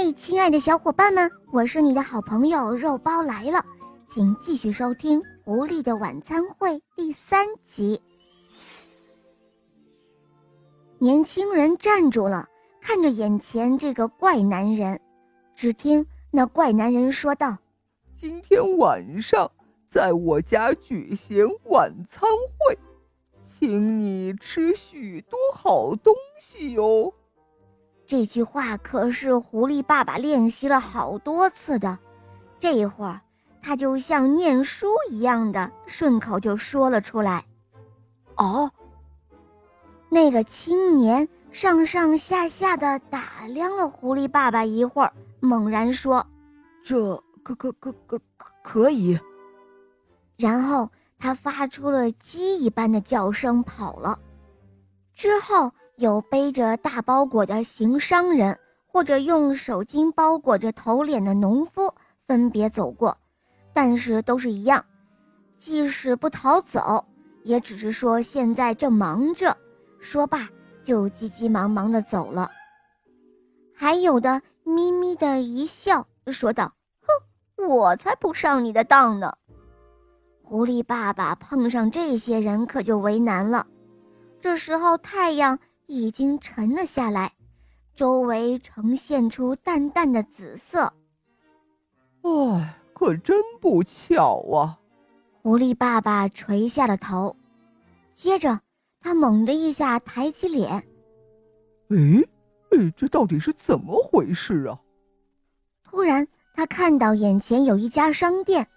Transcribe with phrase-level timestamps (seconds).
[0.00, 3.60] 嘿，亲爱的小伙伴们，我是你的好朋友肉包来了，
[4.06, 8.00] 请继续收听《狐狸的晚餐会》第三集。
[11.00, 12.48] 年轻人站住了，
[12.80, 15.00] 看着眼前这个怪男人。
[15.56, 17.58] 只听那怪男人说道
[18.14, 19.50] ：“今天晚上
[19.88, 22.22] 在我家举行晚餐
[22.56, 22.78] 会，
[23.40, 27.12] 请你吃许多好东西哟。”
[28.08, 31.98] 这句话可是狐狸爸爸练习了好多次的，
[32.58, 33.20] 这一会儿
[33.60, 37.44] 他就像念书一样的顺口就说了出来。
[38.36, 38.70] 哦，
[40.08, 46.26] 那个青年上上下下的打量了狐狸爸爸一会儿，猛然说
[46.82, 49.20] ：“这可可可可可可以。”
[50.38, 54.18] 然后他发出了鸡一般的叫声跑了。
[55.14, 55.70] 之后。
[55.98, 61.92] 有背着大包裹的行商人，或者用手巾包裹着头脸的农夫
[62.24, 63.16] 分别走过，
[63.74, 64.84] 但是都是一样，
[65.56, 67.04] 即使不逃走，
[67.42, 69.56] 也只是说现在正忙着。
[69.98, 70.48] 说罢，
[70.84, 72.48] 就急急忙忙的走了。
[73.74, 76.72] 还有的咪咪的一笑，说道
[77.56, 79.34] ：“哼，我才不上你的当呢。”
[80.44, 83.66] 狐狸爸爸碰上这些人可就为难了。
[84.40, 85.58] 这时候太阳。
[85.88, 87.32] 已经沉了下来，
[87.94, 90.92] 周围呈现出淡淡的紫色。
[92.20, 94.78] 唉，可真不巧啊！
[95.42, 97.34] 狐狸爸爸垂下了头，
[98.12, 98.60] 接着
[99.00, 100.70] 他猛地一下抬起脸。
[101.88, 101.96] 哎，
[102.70, 104.78] 哎，这到底是怎么回事啊？
[105.82, 108.68] 突然，他看到眼前有一家商店，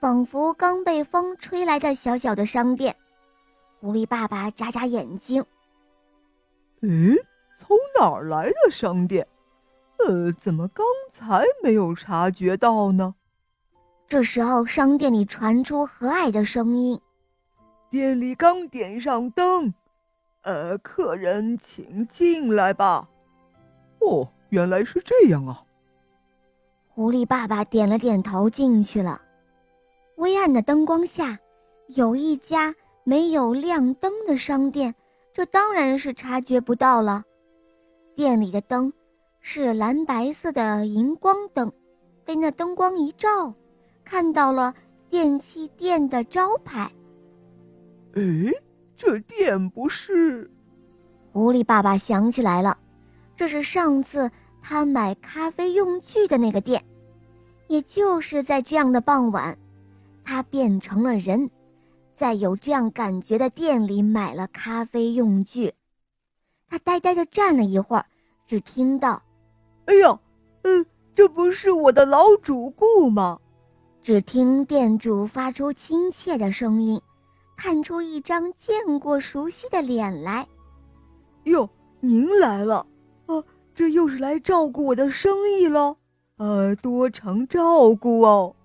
[0.00, 2.96] 仿佛刚被风吹来的小小的商店。
[3.78, 5.44] 狐狸爸爸眨眨眼睛。
[6.88, 7.16] 诶，
[7.58, 9.26] 从哪儿来的商店？
[9.98, 13.14] 呃，怎么刚才没有察觉到呢？
[14.06, 17.00] 这时候，商店里传出和蔼的声音
[17.90, 19.74] ：“店里刚点上灯，
[20.42, 23.08] 呃，客人请进来吧。”
[24.00, 25.64] 哦，原来是这样啊！
[26.86, 29.20] 狐狸爸爸点了点头，进去了。
[30.18, 31.36] 微暗的灯光下，
[31.88, 32.72] 有一家
[33.02, 34.94] 没有亮灯的商店。
[35.36, 37.22] 这当然是察觉不到了。
[38.14, 38.90] 店里的灯
[39.42, 41.70] 是蓝白色的荧光灯，
[42.24, 43.52] 被那灯光一照，
[44.02, 44.74] 看到了
[45.10, 46.90] 电器店的招牌。
[48.14, 48.50] 哎，
[48.96, 50.50] 这店不是……
[51.32, 52.78] 狐狸爸爸想起来了，
[53.36, 54.30] 这是上次
[54.62, 56.82] 他买咖啡用具的那个店。
[57.68, 59.58] 也就是在这样的傍晚，
[60.24, 61.50] 他变成了人。
[62.16, 65.74] 在有这样感觉的店里买了咖啡用具，
[66.66, 68.06] 他呆呆地站了一会儿，
[68.46, 69.22] 只听到
[69.84, 70.18] ：“哎呀，
[70.62, 73.38] 呃，这不是我的老主顾吗？”
[74.02, 76.98] 只听店主发出亲切的声音，
[77.54, 80.48] 探出一张见过熟悉的脸来
[81.44, 81.68] ：“哟，
[82.00, 82.86] 您来了，
[83.26, 83.44] 啊，
[83.74, 85.98] 这又是来照顾我的生意喽？
[86.38, 88.56] 呃，多承照顾哦。”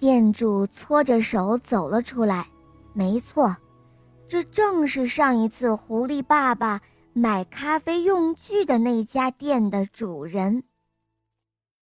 [0.00, 2.48] 店主搓着手走了出来。
[2.94, 3.56] 没错，
[4.28, 6.80] 这正是上一次狐狸爸爸
[7.12, 10.64] 买咖啡用具的那家店的主人。